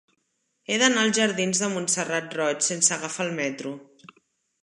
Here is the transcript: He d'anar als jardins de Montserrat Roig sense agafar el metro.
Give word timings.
He 0.69 0.77
d'anar 0.83 1.01
als 1.01 1.17
jardins 1.17 1.61
de 1.65 1.69
Montserrat 1.75 2.33
Roig 2.39 2.65
sense 2.69 2.95
agafar 2.95 3.27
el 3.29 3.33
metro. 3.43 3.77